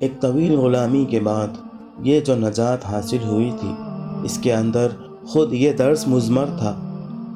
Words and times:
ایک 0.00 0.12
طویل 0.20 0.54
غلامی 0.56 1.04
کے 1.10 1.18
بعد 1.20 1.56
یہ 2.06 2.20
جو 2.26 2.34
نجات 2.36 2.84
حاصل 2.86 3.24
ہوئی 3.26 3.50
تھی، 3.60 3.72
اس 4.24 4.38
کے 4.42 4.52
اندر 4.54 4.88
خود 5.28 5.52
یہ 5.52 5.72
درس 5.78 6.06
مضمر 6.08 6.46
تھا 6.58 6.72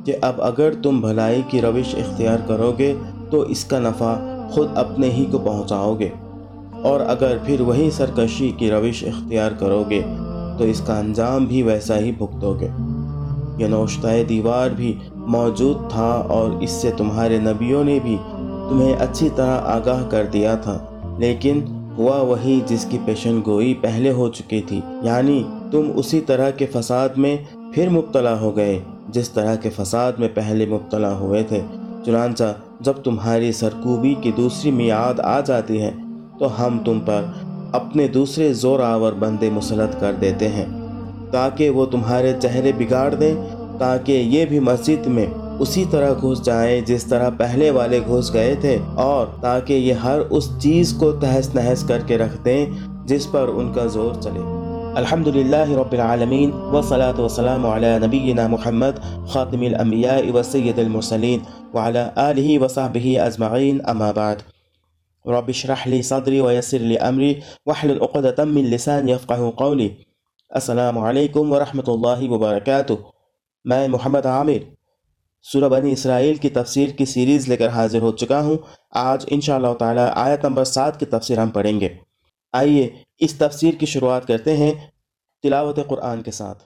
کہ 0.06 0.14
اب 0.22 0.40
اگر 0.42 0.74
تم 0.82 1.00
بھلائی 1.00 1.42
کی 1.48 1.60
روش 1.62 1.94
اختیار 1.94 2.46
کرو 2.46 2.70
گے 2.78 2.92
تو 3.30 3.40
اس 3.54 3.64
کا 3.64 3.78
نفع 3.78 4.14
خود 4.50 4.68
اپنے 4.74 5.10
ہی 5.10 5.24
کو 5.32 5.38
پہنچاؤ 5.38 5.94
گے 5.98 6.08
اور 6.82 7.00
اگر 7.06 7.36
پھر 7.44 7.60
وہی 7.60 7.90
سرکشی 7.90 8.50
کی 8.58 8.70
روش 8.70 9.04
اختیار 9.08 9.58
کرو 9.58 9.82
گے 9.90 10.00
تو 10.58 10.64
اس 10.64 10.80
کا 10.86 10.98
انجام 10.98 11.44
بھی 11.44 11.62
ویسا 11.62 11.98
ہی 11.98 12.12
بھگتو 12.18 12.54
گے 12.60 12.68
یہ 13.58 13.66
نوشتہ 13.68 14.22
دیوار 14.28 14.70
بھی 14.76 14.96
موجود 15.36 15.90
تھا 15.90 16.10
اور 16.28 16.62
اس 16.62 16.80
سے 16.82 16.90
تمہارے 16.96 17.38
نبیوں 17.42 17.84
نے 17.84 17.98
بھی 18.02 18.16
تمہیں 18.32 18.94
اچھی 18.94 19.28
طرح 19.36 19.60
آگاہ 19.76 20.08
کر 20.10 20.26
دیا 20.32 20.54
تھا، 20.62 20.78
لیکن 21.18 21.64
ہوا 21.98 22.16
وہی 22.16 22.60
جس 22.66 22.86
کی 22.90 22.98
پیشن 23.04 23.40
گوئی 23.46 23.74
پہلے 23.74 24.12
ہو 24.12 24.28
چکی 24.28 24.60
تھی۔ 24.60 24.80
یعنی 25.02 25.44
تم 25.70 25.90
اسی 25.94 26.20
طرح 26.20 26.50
کے 26.50 26.66
فساد 26.66 27.08
میں 27.16 27.36
پھر 27.74 27.88
مبتلا 27.88 28.40
ہو 28.40 28.56
گئے، 28.56 28.80
جس 29.08 29.30
طرح 29.30 29.54
کے 29.54 29.70
فساد 29.70 30.12
میں 30.18 30.28
پہلے 30.34 30.66
مبتلا 30.66 31.18
ہوئے 31.18 31.42
تھے۔ 31.42 31.60
چنانچہ 32.06 32.54
جب 32.80 32.92
تمہاری 32.92 33.52
سرکوبی 33.52 34.14
کی 34.20 34.32
دوسری 34.36 34.70
میعاد 34.70 35.20
آ 35.20 35.40
جاتی 35.40 35.82
ہے، 35.82 35.90
تو 36.38 36.66
ہم 36.66 36.78
تم 36.84 37.00
پر 37.00 37.22
اپنے 37.72 38.08
دوسرے 38.08 38.52
زور 38.52 38.80
آور 38.80 39.12
بندے 39.12 39.50
مسلط 39.50 40.00
کر 40.00 40.12
دیتے 40.20 40.48
ہیں، 40.48 40.66
تاکہ 41.30 41.70
وہ 41.70 41.86
تمہارے 41.86 42.32
چہرے 42.42 42.72
بگاڑ 42.78 43.14
دیں، 43.14 43.34
تاکہ 43.78 44.12
یہ 44.12 44.44
بھی 44.44 44.58
مسجد 44.58 45.06
میں 45.06 45.26
اسی 45.60 45.84
طرح 45.90 46.12
گھس 46.12 46.42
جائیں 46.42 46.80
جس 46.80 47.04
طرح 47.04 47.30
پہلے 47.38 47.70
والے 47.70 48.00
گھس 48.06 48.32
گئے 48.32 48.54
تھے، 48.54 48.78
اور 48.94 49.26
تاکہ 49.40 49.72
یہ 49.72 49.92
ہر 49.92 50.18
اس 50.20 50.58
چیز 50.58 50.92
کو 50.92 51.12
تہس 51.12 51.54
نہس 51.54 51.84
کر 51.88 51.98
کے 52.06 52.18
رکھ 52.18 52.44
دیں 52.44 52.66
جس 53.04 53.30
پر 53.30 53.48
ان 53.48 53.72
کا 53.72 53.86
زور 53.86 54.14
چلے۔ 54.20 54.40
الحمد 54.96 55.26
للہ 55.26 55.70
رب 55.70 55.92
العالمین، 55.92 56.50
والصلاة 56.52 57.18
والسلام 57.18 57.66
علی 57.66 57.98
نبینا 58.06 58.46
محمد، 58.46 59.26
خاتم 59.28 59.60
الانبیاء 59.60 60.32
وسید 60.34 60.78
المرسلین 60.78 61.40
وعلى 61.74 62.02
آلہ 62.16 62.62
وصحبہ 62.62 63.20
اجمعین، 63.20 63.78
اما 63.84 64.10
بعد۔ 64.10 64.36
رب 65.26 65.48
اشرح 65.48 65.86
لی 65.86 66.02
صدری 66.02 66.40
ویسر 66.40 66.78
لی 66.78 66.98
امری 66.98 67.34
وحلل 67.66 67.98
عقدة 68.02 68.44
من 68.48 68.64
لسان 68.64 69.08
يفقه 69.08 69.50
قولی۔ 69.56 69.88
السلام 70.50 70.98
علیکم 70.98 71.52
ورحمۃ 71.52 71.88
اللہ 71.88 72.30
وبرکاتہ۔ 72.30 72.92
میں 73.64 73.88
محمد 73.88 74.26
عامر۔ 74.26 74.83
سورہ 75.52 75.68
بنی 75.68 75.92
اسرائیل 75.92 76.36
کی 76.36 76.48
تفسیر 76.50 76.88
کی 76.88 77.04
سیریز 77.04 77.48
لے 77.48 77.56
کر 77.56 77.68
حاضر 77.68 78.00
ہو 78.00 78.12
چکا 78.12 78.40
ہوں۔ 78.40 78.56
آج 78.90 79.24
انشاءاللہ 79.28 79.72
تعالیٰ 79.78 80.10
آیت 80.14 80.44
نمبر 80.44 80.64
سات 80.64 81.00
کی 81.00 81.06
تفسیر 81.06 81.38
ہم 81.38 81.50
پڑھیں 81.50 81.80
گے۔ 81.80 81.88
آئیے 82.52 82.90
اس 83.18 83.34
تفسیر 83.34 83.74
کی 83.74 83.86
شروعات 83.86 84.26
کرتے 84.26 84.56
ہیں 84.56 84.74
تلاوت 85.42 85.78
قرآن 85.88 86.22
کے 86.22 86.30
ساتھ۔ 86.30 86.62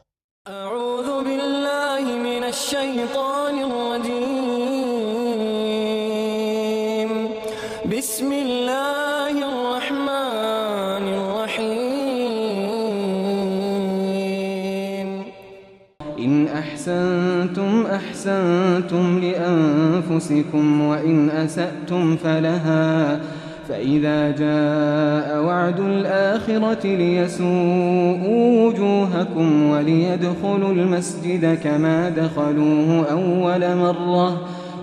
إن 16.24 16.46
أحسنتم 16.48 17.86
أحسنتم 17.86 19.18
لأنفسكم 19.18 20.80
وإن 20.80 21.30
أسأتم 21.30 22.16
فلها 22.16 23.20
فإذا 23.68 24.30
جاء 24.30 25.42
وعد 25.44 25.80
الآخرة 25.80 26.86
ليسوءوا 26.86 28.66
وجوهكم 28.66 29.70
وليدخلوا 29.70 30.72
المسجد 30.72 31.58
كما 31.62 32.08
دخلوه 32.08 33.06
أول 33.10 33.62
مرة 33.76 34.28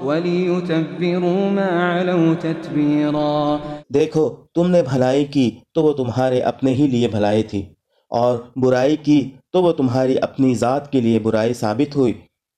وليتبروا 0.03 1.49
ما 1.49 1.99
علوا 1.99 2.33
تتبيرا 2.41 3.57
دیکھو، 3.89 4.29
تم 4.55 4.71
نے 4.71 4.81
بھلائی 4.81 5.25
کی 5.25 5.51
تو 5.73 5.83
وہ 5.83 5.93
تمہارے 5.93 6.39
اپنے 6.39 6.71
ہی 6.73 6.87
لیے 6.87 7.07
بھلائی 7.07 7.43
تھی۔ 7.43 7.74
اور 8.15 8.37
برائی 8.55 8.95
کی، 8.95 9.29
تو 9.51 9.63
وہ 9.63 9.71
تمہاری 9.71 10.17
اپنی 10.17 10.53
ذات 10.55 10.91
کے 10.91 11.01
لیے 11.01 11.19
برائی 11.19 11.53
ثابت 11.53 11.95
ہوئی۔ 11.95 12.13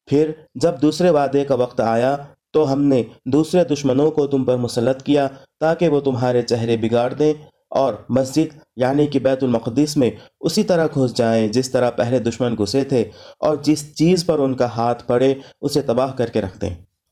پھر 0.08 0.32
جب 0.56 0.82
دوسرے 0.82 1.10
وعدے 1.10 1.44
کا 1.46 1.56
وقت 1.56 1.80
آیا، 1.82 2.16
تو 2.52 2.72
ہم 2.74 2.82
نے 2.84 3.04
دوسرے 3.26 3.64
دشمنوں 3.64 4.12
کو 4.12 4.28
تم 4.28 4.44
پر 4.44 4.56
مسلط 4.56 5.04
کیا 5.04 5.28
تاکہ 5.60 5.90
وہ 5.90 6.00
تمہارے 6.00 6.42
چہرے 6.42 6.78
بگاڑ 6.78 7.14
دیں 7.14 7.34
اور 7.70 7.94
مسجد 8.10 8.56
یعنی 8.76 9.08
کہ 9.08 9.20
بیت 9.20 9.44
المقدس 9.44 9.98
میں، 9.98 10.10
اسی 10.40 10.64
طرح 10.64 10.88
گھس 10.96 11.14
جائیں 11.16 11.48
جس 11.48 11.70
طرح 11.72 11.90
پہلے 11.90 12.20
دشمن 12.20 12.56
گھسے 12.58 12.84
تھے 12.84 13.04
اور 13.40 13.58
جس 13.62 13.96
چیز 13.96 14.26
پر 14.26 14.40
ان 14.40 14.54
کا 14.54 14.66
ہاتھ 14.66 15.04
پڑے، 15.08 15.34
اسے 15.62 15.82
تباہ 15.82 16.12
کر 16.14 16.28
کے 16.28 16.42
رکھ 16.42 16.62
دیں۔ 16.62 16.70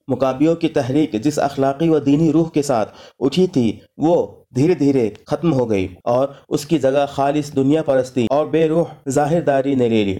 مقابیوں 0.07 0.55
کی 0.55 0.67
تحریک 0.67 1.11
جس 1.23 1.39
اخلاقی 1.39 1.89
و 1.89 1.99
دینی 1.99 2.31
روح 2.31 2.49
کے 2.49 2.61
ساتھ 2.61 2.89
اٹھی 3.19 3.47
تھی، 3.47 3.79
وہ 3.97 4.15
دھیرے 4.55 4.73
دھیرے 4.73 5.09
ختم 5.27 5.53
ہو 5.53 5.69
گئی 5.69 5.87
اور 6.03 6.27
اس 6.49 6.65
کی 6.65 6.79
جگہ 6.79 7.05
خالص 7.09 7.55
دنیا 7.55 7.83
پرستی 7.83 8.27
اور 8.29 8.45
بے 8.45 8.67
روح 8.67 9.09
ظاہر 9.09 9.41
داری 9.41 9.75
نے 9.75 9.89
لے 9.89 10.03
لی۔ 10.03 10.17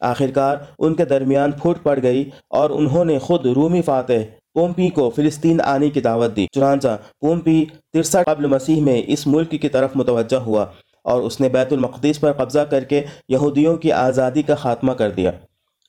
آخرکار 0.00 0.56
ان 0.78 0.94
کے 0.94 1.04
درمیان 1.04 1.52
پھوٹ 1.52 1.82
پڑ 1.82 1.98
گئی 2.02 2.30
اور 2.48 2.70
انہوں 2.70 3.04
نے 3.04 3.18
خود 3.18 3.46
رومی 3.46 3.82
فاتح 3.82 4.22
پومپی 4.54 4.88
کو 4.88 5.10
فلسطین 5.10 5.60
آنے 5.60 5.90
کی 5.90 6.00
دعوت 6.00 6.36
دی۔ 6.36 6.46
چنانچہ 6.52 6.96
پومپی 7.20 7.64
ترسٹھ 7.92 8.24
قبل 8.26 8.46
مسیح 8.46 8.82
میں 8.82 9.02
اس 9.06 9.26
ملک 9.26 9.50
کی 9.50 9.68
طرف 9.68 9.90
متوجہ 9.94 10.36
ہوا 10.36 10.66
اور 11.04 11.22
اس 11.22 11.40
نے 11.40 11.48
بیت 11.48 11.72
المقدس 11.72 12.20
پر 12.20 12.32
قبضہ 12.32 12.60
کر 12.60 12.84
کے 12.84 13.02
یہودیوں 13.28 13.76
کی 13.76 13.92
آزادی 13.92 14.42
کا 14.42 14.54
خاتمہ 14.54 14.92
کر 14.92 15.10
دیا۔ 15.10 15.30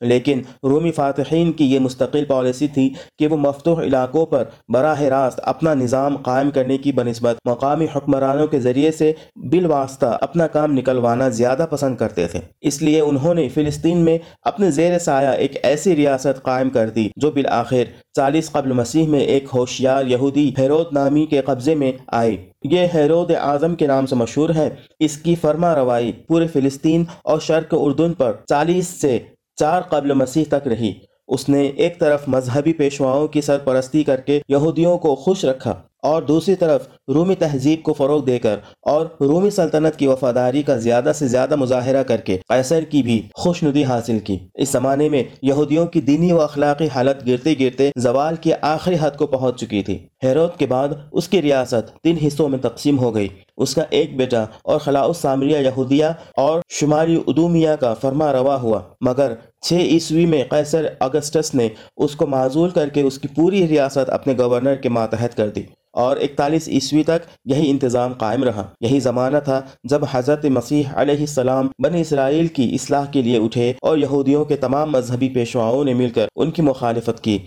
لیکن 0.04 0.42
رومی 0.64 0.92
فاتحین 0.92 1.52
کی 1.52 1.66
یہ 1.74 1.80
مستقل 1.80 2.26
پالیسی 2.26 2.68
تھی 2.68 2.94
کہ 3.20 3.28
وہ 3.28 3.38
مفتوح 3.38 3.84
علاقوں 3.84 4.26
پر 4.26 4.44
براہ 4.70 5.02
راست 5.02 5.40
اپنا 5.44 5.74
نظام 5.74 6.18
قائم 6.18 6.52
کرنے 6.52 6.78
کی 6.78 6.92
بنسبت 6.92 7.38
مقامی 7.46 7.86
حکمرانوں 7.96 8.48
کے 8.48 8.60
ذریعے 8.60 8.92
سے 8.92 9.14
بالواسطہ 9.36 10.18
اپنا 10.22 10.48
کام 10.48 10.72
نکلوانا 10.72 11.30
زیادہ 11.30 11.66
پسند 11.70 11.96
کرتے 11.96 12.28
تھے۔ 12.28 12.40
اس 12.62 12.82
لیے 12.82 13.00
انہوں 13.00 13.34
نے 13.34 13.50
فلسطین 13.50 13.98
میں 13.98 14.18
اپنے 14.42 14.72
زیر 14.72 15.00
سایہ 15.00 15.28
ایک 15.28 15.58
ایسی 15.64 15.96
ریاست 15.96 16.44
قائم 16.44 16.70
کر 16.70 16.90
دی 16.90 17.10
جو 17.16 17.32
بالآخر 17.32 17.84
چالیس 18.14 18.52
قبل 18.52 18.72
مسیح 18.72 19.08
میں 19.08 19.20
ایک 19.20 19.46
ہوشیار 19.54 20.06
یہودی 20.06 20.52
ہیرود 20.58 20.86
نامی 20.92 21.26
کے 21.26 21.42
قبضے 21.42 21.76
میں 21.76 21.92
آئی۔ 22.08 22.38
یہ 22.64 22.88
ہیرود 22.94 23.32
اعظم 23.32 23.76
کے 23.76 23.88
نام 23.88 24.06
سے 24.06 24.16
مشہور 24.16 24.50
ہے۔ 24.56 24.70
اس 25.00 25.18
کی 25.18 25.36
فرما 25.36 25.76
روائی 25.76 26.12
پورے 26.12 26.48
فلسطین 26.48 27.04
اور 27.24 27.40
شرق 27.40 27.74
اردن 27.78 28.14
پر 28.14 28.32
چالیس 28.50 28.88
سے 28.88 29.20
چار 29.56 29.82
قبل 29.82 30.14
مسیح 30.14 30.44
تک 30.48 30.68
رہی۔ 30.68 30.94
اس 31.28 31.50
نے 31.50 31.62
ایک 31.62 32.00
طرف 32.00 32.24
مذہبی 32.28 32.74
پیشواؤں 32.74 33.28
کی 33.28 33.42
سرپرستی 33.42 34.04
کر 34.04 34.22
کے 34.22 34.40
یہودیوں 34.50 34.98
کو 34.98 35.16
خوش 35.16 35.46
رکھا 35.46 35.82
اور 36.04 36.22
دوسری 36.22 36.56
طرف 36.56 36.88
رومی 37.08 37.36
تہذیب 37.36 37.84
کو 37.84 37.94
فروغ 37.94 38.26
دے 38.26 38.40
کر 38.40 38.56
اور 38.82 39.06
رومی 39.22 39.50
سلطنت 39.50 39.96
کی 39.96 40.08
وفاداری 40.08 40.64
کا 40.64 40.76
زیادہ 40.78 41.12
سے 41.16 41.28
زیادہ 41.28 41.56
مظاہرہ 41.56 42.04
کر 42.04 42.22
کے 42.22 42.38
قیصر 42.50 42.82
کی 42.82 43.04
بھی 43.04 43.22
خوش 43.34 43.64
ندی 43.64 43.84
حاصل 43.84 44.20
کی۔ 44.20 44.38
اس 44.56 44.70
زمانے 44.70 45.10
میں 45.10 45.24
یہودیوں 45.42 45.86
کی 45.86 46.02
دینی 46.02 46.32
و 46.32 46.42
اخلاقی 46.42 46.88
حالت 46.96 47.28
گرتے 47.28 47.54
گرتے 47.60 47.90
زوال 47.98 48.36
کی 48.36 48.52
آخری 48.62 48.96
حد 49.02 49.18
کو 49.18 49.28
پہنچ 49.28 49.60
چکی 49.62 49.84
تھی۔ 49.84 49.98
ہیرود 50.24 50.58
کے 50.58 50.66
بعد 50.66 50.90
اس 51.12 51.28
کی 51.28 51.42
ریاست 51.42 52.02
تین 52.04 52.18
حصوں 52.28 52.50
میں 52.50 52.60
تقسیم 52.60 53.00
ہو 53.00 53.16
گئی۔ 53.16 53.28
اس 53.58 53.76
کا 53.76 53.84
ایک 53.90 54.18
بیٹا 54.18 54.46
اور 54.64 54.80
خلاء 54.80 55.06
سامریہ 55.22 55.58
یہودیہ 55.58 56.06
اور 56.38 56.62
شمالی 56.70 57.22
ادومیہ 57.28 57.70
کا 57.80 57.94
فرما 57.94 58.34
روا 58.34 58.62
ہوا۔ 58.62 58.82
مگر 59.02 59.34
چھ 59.62 59.74
عیسوی 59.74 60.26
میں 60.26 60.44
قیصر 60.50 60.88
اگسٹس 61.00 61.56
نے 61.56 61.70
اس 61.98 62.16
کو 62.16 62.28
معزول 62.28 62.70
کر 62.70 62.90
کے 62.90 63.02
اس 63.02 63.20
کی 63.20 63.28
پوری 63.28 63.68
ریاست 63.68 64.10
اپنے 64.10 64.34
گورنر 64.38 64.76
کے 64.76 64.90
ماتحت 64.90 65.38
کر 65.38 65.50
دی 65.50 65.62
اور 65.92 66.18
اکتالیس 66.18 66.68
عیسوی 66.68 67.04
تک 67.04 67.28
یہی 67.46 67.70
انتظام 67.70 68.14
قائم 68.14 68.44
رہا۔ 68.44 68.68
یہی 68.82 69.00
زمانہ 69.00 69.38
تھا 69.38 69.62
جب 69.84 70.02
حضرت 70.12 70.46
مسیح 70.46 70.84
علیہ 70.94 71.20
السلام 71.20 71.68
بنی 71.80 72.02
اسرائیل 72.02 72.48
کی 72.48 72.76
اصلاح 72.76 73.06
کے 73.06 73.22
لیے 73.22 73.38
اٹھے 73.38 73.74
اور 73.82 73.98
یہودیوں 73.98 74.46
کے 74.46 74.56
تمام 74.56 74.92
مذہبی 74.92 75.30
پیشواؤں 75.30 75.84
نے 75.84 75.94
مل 75.94 76.10
کر 76.10 76.28
ان 76.36 76.52
کی 76.52 76.62
مخالفت 76.62 77.24
کی۔ 77.24 77.38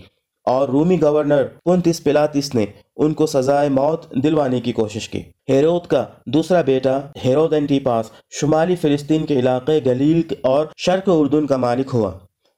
اور 0.45 0.69
رومی 0.69 1.01
گورنر 1.01 1.43
پونتس 1.63 2.03
پلاتس 2.03 2.55
نے 2.55 2.65
ان 2.97 3.13
کو 3.13 3.25
سزائے 3.25 3.69
موت 3.69 4.11
دلوانے 4.11 4.59
کی 4.59 4.71
کوشش 4.71 5.09
کی۔ 5.09 5.21
ہیرود 5.49 5.87
کا 5.87 6.05
دوسرا 6.25 6.61
بیٹا 6.61 6.99
ہیرود 7.25 7.53
اینٹیپاس، 7.53 8.11
شمالی 8.31 8.75
فلسطین 8.75 9.25
کے 9.25 9.39
علاقے 9.39 9.79
گلیل 9.85 10.21
اور 10.41 10.65
شرق 10.77 11.03
اردن 11.07 11.47
کا 11.47 11.57
مالک 11.57 11.87
ہوا۔ 11.93 12.11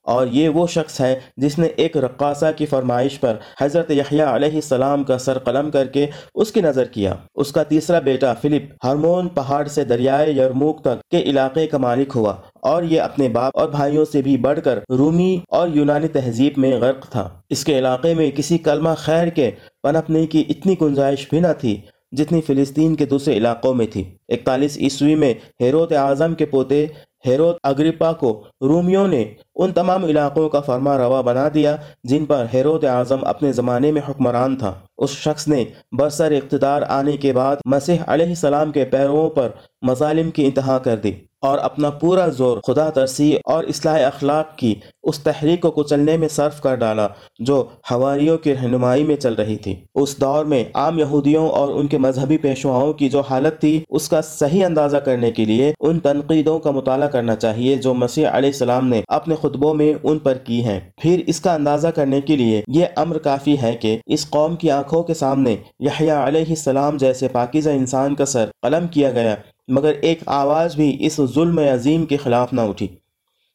اور 0.09 0.27
یہ 0.31 0.49
وہ 0.49 0.65
شخص 0.67 0.99
ہے 1.01 1.19
جس 1.37 1.57
نے 1.59 1.67
ایک 1.75 1.97
رقاصہ 1.97 2.45
کی 2.57 2.65
فرمائش 2.65 3.19
پر 3.19 3.37
حضرت 3.61 3.91
یحییٰ 3.91 4.27
علیہ 4.27 4.55
السلام 4.55 5.03
کا 5.03 5.17
سر 5.17 5.37
قلم 5.37 5.71
کر 5.71 5.85
کے 5.85 6.05
اس 6.35 6.51
کی 6.51 6.61
نظر 6.61 6.85
کیا۔ 6.85 7.13
اس 7.35 7.51
کا 7.51 7.63
تیسرا 7.63 7.99
بیٹا 7.99 8.33
فلپ 8.33 8.85
ہرمون 8.85 9.27
پہاڑ 9.27 9.65
سے 9.67 9.83
دریائے 9.83 10.31
یرموک 10.31 10.81
تک 10.81 11.09
کے 11.11 11.21
علاقے 11.21 11.67
کا 11.67 11.77
مالک 11.77 12.13
ہوا 12.15 12.35
اور 12.61 12.83
یہ 12.83 13.01
اپنے 13.01 13.29
باپ 13.29 13.57
اور 13.59 13.69
بھائیوں 13.69 14.05
سے 14.11 14.21
بھی 14.21 14.37
بڑھ 14.37 14.59
کر 14.63 14.79
رومی 14.89 15.39
اور 15.47 15.67
یونانی 15.73 16.07
تہذیب 16.07 16.57
میں 16.57 16.71
غرق 16.79 17.09
تھا۔ 17.09 17.27
اس 17.49 17.63
کے 17.65 17.77
علاقے 17.79 18.13
میں 18.13 18.29
کسی 18.31 18.57
کلمہ 18.57 18.89
خیر 18.97 19.27
کے 19.27 19.51
پنپنے 19.83 20.25
کی 20.25 20.43
اتنی 20.49 20.75
گنجائش 20.81 21.27
بھی 21.29 21.39
نہ 21.39 21.53
تھی 21.59 21.77
جتنی 22.11 22.41
فلسطین 22.41 22.95
کے 22.95 23.05
دوسرے 23.05 23.37
علاقوں 23.37 23.73
میں 23.73 23.87
تھی۔ 23.87 24.03
اکتالیس 24.29 24.77
عیسوی 24.77 25.15
میں 25.15 25.33
ہیرود 25.61 25.91
اعظم 25.91 26.33
کے 26.33 26.45
پوتے 26.45 26.85
ہیرود 27.25 27.55
اگریپا 27.63 28.13
کو 28.13 28.43
رومیوں 28.61 29.07
نے 29.07 29.33
ان 29.55 29.71
تمام 29.71 30.03
علاقوں 30.03 30.49
کا 30.49 30.61
فرما 30.61 30.97
روا 30.97 31.21
بنا 31.21 31.47
دیا 31.53 31.75
جن 32.03 32.25
پر 32.25 32.45
ہیرود 32.53 32.83
اعظم 32.83 33.19
اپنے 33.23 33.51
زمانے 33.51 33.91
میں 33.91 34.01
حکمران 34.09 34.55
تھا۔ 34.55 34.73
اس 34.97 35.09
شخص 35.09 35.47
نے 35.47 35.65
برسر 35.91 36.31
اقتدار 36.31 36.81
آنے 36.87 37.17
کے 37.17 37.33
بعد 37.33 37.55
مسیح 37.65 37.97
علیہ 38.07 38.25
السلام 38.25 38.71
کے 38.71 38.85
پیروں 38.85 39.29
پر 39.29 39.49
مظالم 39.81 40.31
کی 40.31 40.45
انتہا 40.45 40.77
کر 40.77 40.95
دی۔ 40.95 41.11
اور 41.41 41.57
اپنا 41.57 41.89
پورا 41.89 42.27
زور 42.27 42.57
خدا 42.57 42.89
ترسی 42.89 43.37
اور 43.45 43.63
اصلاح 43.63 44.05
اخلاق 44.05 44.57
کی 44.57 44.75
اس 45.03 45.19
تحریک 45.19 45.61
کو 45.61 45.71
کچلنے 45.71 46.17
میں 46.17 46.27
صرف 46.27 46.61
کر 46.61 46.75
ڈالا 46.75 47.07
جو 47.39 47.65
حواریوں 47.91 48.37
کی 48.37 48.53
رہنمائی 48.53 49.03
میں 49.03 49.15
چل 49.15 49.33
رہی 49.33 49.55
تھی۔ 49.55 49.75
اس 49.95 50.21
دور 50.21 50.45
میں 50.45 50.63
عام 50.73 50.99
یہودیوں 50.99 51.49
اور 51.49 51.69
ان 51.69 51.87
کے 51.87 51.97
مذہبی 51.97 52.37
پیشواؤں 52.37 52.93
کی 52.93 53.09
جو 53.09 53.19
حالت 53.19 53.59
تھی، 53.61 53.79
اس 53.89 54.09
کا 54.09 54.21
صحیح 54.21 54.65
اندازہ 54.65 54.97
کرنے 54.97 55.31
کے 55.31 55.45
لیے 55.45 55.73
ان 55.79 55.99
تنقیدوں 55.99 56.59
کا 56.59 56.71
مطالعہ 56.71 57.07
کرنا 57.07 57.35
چاہیے 57.35 57.75
جو 57.75 57.93
مسیح 57.93 58.27
علیہ 58.31 58.49
السلام 58.49 58.87
نے 58.87 59.01
اپنے 59.07 59.35
خطبوں 59.41 59.73
میں 59.73 59.93
ان 60.03 60.19
پر 60.19 60.33
کی 60.33 60.63
ہیں۔ 60.63 60.79
پھر 60.97 61.21
اس 61.27 61.41
کا 61.41 61.53
اندازہ 61.53 61.87
کرنے 61.87 62.21
کے 62.21 62.35
لیے 62.35 62.61
یہ 62.67 62.85
امر 62.95 63.17
کافی 63.17 63.55
ہے 63.61 63.75
کہ 63.81 63.97
اس 64.05 64.29
قوم 64.29 64.55
کی 64.55 64.71
آنکھوں 64.71 65.03
کے 65.03 65.13
سامنے 65.13 65.55
یحییٰ 65.79 66.27
علیہ 66.27 66.45
السلام 66.49 66.97
جیسے 66.97 67.27
پاکیزہ 67.27 67.69
انسان 67.69 68.15
کا 68.15 68.25
سر 68.25 68.45
قلم 68.61 68.87
کیا 68.87 69.11
گیا۔ 69.11 69.35
مگر 69.69 69.91
ایک 70.01 70.19
آواز 70.25 70.75
بھی 70.75 70.97
اس 70.99 71.19
ظلم 71.35 71.59
عظیم 71.59 72.05
کے 72.05 72.17
خلاف 72.17 72.53
نہ 72.53 72.61
اٹھی۔ 72.61 72.87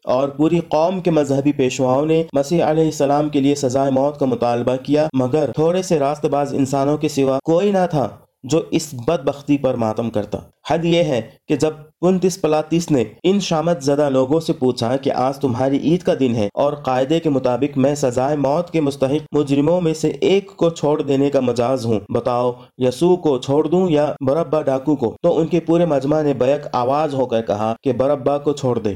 اور 0.05 0.28
پوری 0.28 0.61
قوم 0.69 1.00
کے 1.00 1.11
مذہبی 1.11 1.52
پیشواؤں 1.52 2.06
نے 2.06 2.25
مسیح 2.32 2.64
علیہ 2.64 2.84
السلام 2.84 3.28
کے 3.28 3.40
لیے 3.40 3.55
سزائے 3.55 3.90
موت 3.90 4.19
کا 4.19 4.26
مطالبہ 4.26 4.76
کیا، 4.76 5.08
مگر 5.12 5.50
تھوڑے 5.55 5.82
سے 5.82 5.99
راست 5.99 6.25
باز 6.25 6.55
انسانوں 6.55 6.96
کے 6.96 7.08
سوا 7.08 7.38
کوئی 7.44 7.72
نہ 7.72 7.87
تھا 7.90 8.08
جو 8.44 8.62
اس 8.70 8.94
بدبختی 9.06 9.58
پر 9.58 9.75
ماتم 9.75 10.11
کرتا۔ 10.11 10.38
حد 10.70 10.84
یہ 10.84 11.02
ہے 11.02 11.22
کہ 11.49 11.56
جب 11.56 11.70
کنتس 12.05 12.41
پلاتیس 12.41 12.91
نے 12.91 13.05
ان 13.23 13.41
شامت 13.41 13.83
زدہ 13.83 14.11
لوگوں 14.11 14.41
سے 14.41 14.53
پوچھا 14.53 14.97
کہ 14.97 15.12
آج 15.12 15.39
تمہاری 15.39 15.77
عید 15.77 16.03
کا 16.03 16.12
دن 16.21 16.35
ہے 16.35 16.49
اور 16.55 16.73
قاعدے 16.73 17.21
کے 17.21 17.31
مطابق 17.31 17.79
میں 17.79 17.95
سزائے 17.95 18.37
موت 18.37 18.71
کے 18.71 18.81
مستحق 18.81 19.37
مجرموں 19.37 19.81
میں 19.81 19.95
سے 19.95 20.09
ایک 20.09 20.56
کو 20.56 20.71
چھوڑ 20.71 21.03
دینے 21.03 21.31
کا 21.31 21.41
مجاز 21.41 21.87
ہوں۔ 21.87 22.01
بتاؤ، 22.09 22.53
یسوع 22.79 23.17
کو 23.17 23.39
چھوڑ 23.39 23.69
دوں 23.69 23.91
یا 23.91 24.12
بربا 24.21 24.62
ڈاکو 24.62 24.97
کو؟ 24.97 25.17
تو 25.23 25.39
ان 25.39 25.47
کے 25.47 25.61
پورے 25.61 25.87
مجمع 25.87 26.23
نے 26.23 26.35
بیک 26.35 26.61
آواز 26.73 27.15
ہو 27.15 27.27
کر 27.27 27.43
کہا 27.43 27.75
کہ 27.83 27.93
بربا 27.93 28.39
کو 28.39 28.53
چھوڑ 28.53 28.79
دے۔ 28.79 28.95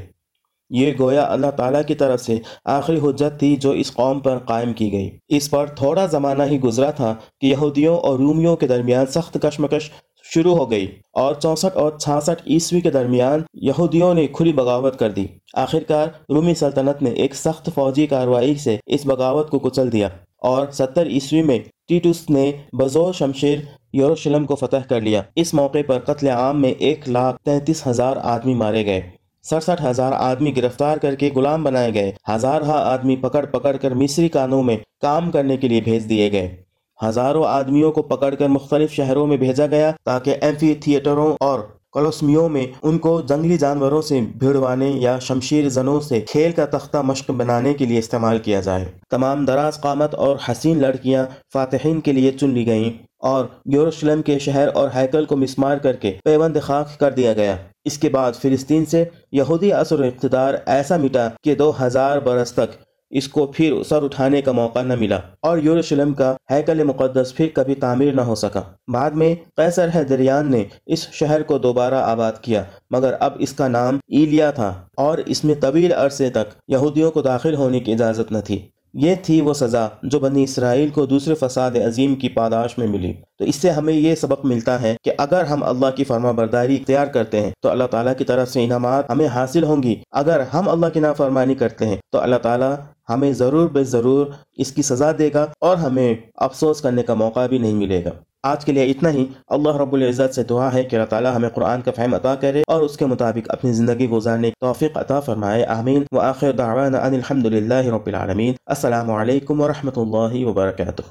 یہ 0.70 0.92
گویا 1.00 1.22
اللہ 1.22 1.50
تعالیٰ 1.56 1.82
کی 1.86 1.94
طرف 1.94 2.20
سے 2.20 2.38
آخری 2.64 3.00
حجت 3.04 3.38
تھی 3.38 3.56
جو 3.56 3.70
اس 3.70 3.92
قوم 3.92 4.20
پر 4.20 4.38
قائم 4.38 4.72
کی 4.72 4.92
گئی۔ 4.92 5.10
اس 5.28 5.50
پر 5.50 5.66
تھوڑا 5.66 6.06
زمانہ 6.06 6.42
ہی 6.42 6.60
گزرا 6.60 6.90
تھا 6.90 7.14
کہ 7.40 7.46
یہودیوں 7.46 7.98
اور 7.98 8.18
رومیوں 8.18 8.56
کے 8.56 8.66
درمیان 8.66 9.06
سخت 9.06 9.38
کشمکش 9.42 9.90
شروع 10.34 10.56
ہو 10.56 10.70
گئی 10.70 10.86
اور 11.12 11.34
چونسٹھ 11.34 11.76
اور 11.78 11.98
چھاسٹھ 11.98 12.42
عیسوی 12.46 12.80
کے 12.80 12.90
درمیان 12.90 13.42
یہودیوں 13.54 14.14
نے 14.14 14.26
کھلی 14.26 14.52
بغاوت 14.52 14.98
کر 14.98 15.10
دی۔ 15.10 15.26
آخرکار 15.54 16.08
رومی 16.28 16.54
سلطنت 16.54 17.02
نے 17.02 17.10
ایک 17.10 17.34
سخت 17.34 17.68
فوجی 17.74 18.06
کارروائی 18.06 18.54
سے 18.54 18.76
اس 18.86 19.06
بغاوت 19.06 19.50
کو 19.50 19.58
کچل 19.58 19.92
دیا 19.92 20.08
اور 20.42 20.66
ستر 20.72 21.06
عیسوی 21.06 21.42
میں 21.42 21.58
ٹیٹوس 21.88 22.30
نے 22.30 22.52
بزور 22.72 23.12
شمشیر 23.12 23.58
یروشلم 23.92 24.44
کو 24.44 24.54
فتح 24.54 24.76
کر 24.76 25.00
لیا۔ 25.00 25.22
اس 25.36 25.54
موقع 25.54 25.78
پر 25.86 25.98
قتل 25.98 26.28
عام 26.28 26.60
میں 26.60 26.70
ایک 26.70 27.08
لاکھ 27.08 27.36
تینتیس 27.42 27.86
ہزار 27.86 28.16
آدمی 28.22 28.54
مارے 28.54 28.86
گئے۔ 28.86 29.00
سڑسٹھ 29.42 29.84
ہزار 29.84 30.12
آدمی 30.12 30.56
گرفتار 30.56 30.96
کر 30.96 31.14
کے 31.14 31.30
غلام 31.34 31.62
بنائے 31.62 31.94
گئے۔ 31.94 32.12
ہزارہ 32.34 32.70
آدمی 32.70 33.16
پکڑ 33.16 33.44
پکڑ 33.46 33.76
کر 33.76 33.94
مصری 33.94 34.28
کانوں 34.28 34.62
میں 34.62 34.76
کام 35.00 35.30
کرنے 35.30 35.56
کے 35.56 35.68
لیے 35.68 35.80
بھیج 35.80 36.08
دیے 36.08 36.32
گئے۔ 36.32 36.67
ہزاروں 37.06 37.44
آدمیوں 37.46 37.92
کو 37.92 38.02
پکڑ 38.02 38.34
کر 38.34 38.48
مختلف 38.48 38.92
شہروں 38.92 39.26
میں 39.26 39.36
بھیجا 39.36 39.66
گیا 39.66 39.90
تاکہ 40.04 40.36
ایمفی 40.40 40.74
تھیٹروں 40.74 41.34
اور 41.40 41.60
کولوسمیوں 41.92 42.48
میں 42.48 42.66
ان 42.82 42.98
کو 42.98 43.20
جنگلی 43.20 43.58
جانوروں 43.58 44.02
سے 44.02 44.20
بھیڑوانے 44.38 44.88
یا 44.90 45.18
شمشیر 45.18 45.68
زنوں 45.68 46.00
سے 46.00 46.20
کھیل 46.20 46.52
کا 46.52 46.64
تختہ 46.64 46.98
مشق 46.98 47.30
بنانے 47.30 47.74
کے 47.74 47.86
لیے 47.86 47.98
استعمال 47.98 48.38
کیا 48.38 48.60
جائے۔ 48.60 48.84
تمام 49.10 49.44
دراز 49.44 49.80
قامت 49.80 50.14
اور 50.14 50.36
حسین 50.48 50.82
لڑکیاں 50.82 51.24
فاتحین 51.52 52.00
کے 52.00 52.12
لیے 52.12 52.32
چن 52.32 52.50
لی 52.50 52.66
گئیں 52.66 52.90
اور 53.18 53.44
یوروشلم 53.64 54.22
کے 54.22 54.38
شہر 54.38 54.68
اور 54.74 54.88
ہیکل 54.94 55.24
کو 55.24 55.36
مسمار 55.36 55.76
کر 55.76 55.96
کے 55.96 56.12
پیوند 56.24 56.56
خاک 56.62 56.98
کر 56.98 57.10
دیا 57.10 57.32
گیا۔ 57.32 57.56
اس 57.84 57.98
کے 57.98 58.08
بعد 58.08 58.32
فلسطین 58.32 58.84
سے 58.84 59.04
یہودی 59.32 59.72
اثر 59.72 60.02
اقتدار 60.02 60.54
ایسا 60.66 60.96
مٹا 60.96 61.28
کہ 61.44 61.54
دو 61.54 61.72
ہزار 61.82 62.18
برس 62.18 62.52
تک 62.52 62.87
اس 63.10 63.28
کو 63.28 63.46
پھر 63.46 63.82
سر 63.88 64.02
اٹھانے 64.02 64.42
کا 64.42 64.52
موقع 64.52 64.82
نہ 64.82 64.94
ملا 64.94 65.18
اور 65.40 65.58
یوروشلم 65.58 66.12
کا 66.14 66.34
ہیکل 66.50 66.82
مقدس 66.82 67.34
پھر 67.36 67.48
کبھی 67.54 67.74
تعمیر 67.74 68.14
نہ 68.14 68.20
ہو 68.20 68.34
سکا۔ 68.34 68.62
بعد 68.92 69.10
میں 69.10 69.34
قیصر 69.56 69.88
حیدریان 69.94 70.50
نے 70.50 70.64
اس 70.86 71.08
شہر 71.12 71.42
کو 71.42 71.58
دوبارہ 71.58 71.94
آباد 71.94 72.32
کیا، 72.42 72.62
مگر 72.90 73.14
اب 73.20 73.32
اس 73.38 73.52
کا 73.52 73.68
نام 73.68 73.98
ایلیا 74.08 74.50
تھا 74.50 74.72
اور 74.96 75.18
اس 75.18 75.44
میں 75.44 75.54
طویل 75.54 75.92
عرصے 75.92 76.30
تک 76.30 76.54
یہودیوں 76.68 77.10
کو 77.10 77.22
داخل 77.22 77.54
ہونے 77.54 77.80
کی 77.80 77.92
اجازت 77.92 78.32
نہ 78.32 78.38
تھی۔ 78.44 78.58
یہ 78.94 79.14
تھی 79.22 79.40
وہ 79.40 79.54
سزا 79.54 79.88
جو 80.02 80.18
بنی 80.18 80.42
اسرائیل 80.42 80.88
کو 80.88 81.06
دوسرے 81.06 81.34
فساد 81.34 81.70
عظیم 81.86 82.14
کی 82.14 82.28
پاداش 82.28 82.78
میں 82.78 82.86
ملی۔ 82.86 83.12
تو 83.38 83.44
اس 83.44 83.56
سے 83.56 83.70
ہمیں 83.70 83.94
یہ 83.94 84.14
سبق 84.14 84.44
ملتا 84.44 84.82
ہے 84.82 84.96
کہ 85.04 85.12
اگر 85.18 85.44
ہم 85.44 85.62
اللہ 85.62 85.86
کی 85.96 86.04
فرما 86.04 86.30
برداری 86.30 86.74
اختیار 86.74 87.06
کرتے 87.06 87.40
ہیں، 87.40 87.50
تو 87.60 87.68
اللہ 87.68 87.84
تعالیٰ 87.84 88.12
کی 88.18 88.24
طرف 88.24 88.48
سے 88.48 88.64
انعامات 88.64 89.10
ہمیں 89.10 89.26
حاصل 89.26 89.64
ہوں 89.64 89.82
گی۔ 89.82 89.96
اگر 90.12 90.40
ہم 90.54 90.68
اللہ 90.68 90.86
کی 90.86 91.00
نافرمانی 91.00 91.54
کرتے 91.54 91.86
ہیں، 91.86 91.96
تو 92.12 92.18
اللہ 92.18 92.36
تعالیٰ 92.36 92.74
ہمیں 93.10 93.32
ضرور 93.32 93.68
بے 93.68 93.84
ضرور 93.84 94.26
اس 94.56 94.72
کی 94.72 94.82
سزا 94.82 95.12
دے 95.18 95.30
گا 95.34 95.46
اور 95.60 95.76
ہمیں 95.76 96.14
افسوس 96.34 96.80
کرنے 96.80 97.02
کا 97.02 97.14
موقع 97.14 97.46
بھی 97.46 97.58
نہیں 97.58 97.74
ملے 97.74 98.04
گا۔ 98.04 98.10
آج 98.42 98.64
کے 98.64 98.72
لیے 98.72 98.84
اتنا 98.84 99.10
ہی۔ 99.10 99.26
اللہ 99.48 99.76
رب 99.76 99.94
العزت 99.94 100.34
سے 100.34 100.42
دعا 100.42 100.74
ہے 100.74 100.84
کہ 100.84 100.96
اللہ 100.96 101.06
تعالیٰ 101.06 101.36
ہمیں 101.36 101.48
قرآن 101.48 101.80
کا 101.80 101.90
فہم 101.96 102.14
عطا 102.14 102.34
کرے 102.34 102.62
اور 102.66 102.82
اس 102.82 102.96
کے 102.96 103.06
مطابق 103.06 103.50
اپنی 103.50 103.72
زندگی 103.72 104.08
گزارنے 104.08 104.48
کی 104.48 104.54
توفیق 104.60 104.96
عطا 104.98 105.20
فرمائے۔ 105.20 105.64
آمین۔ 105.64 106.02
وآخر 106.12 106.52
دعوانا 106.52 106.98
ان 106.98 107.14
الحمد 107.14 107.46
للہ 107.46 107.94
رب 107.94 108.06
العالمین۔ 108.06 108.54
السلام 108.66 109.10
علیکم 109.10 109.60
ورحمۃ 109.60 109.96
اللہ 109.96 110.44
وبرکاتہ۔ 110.44 111.02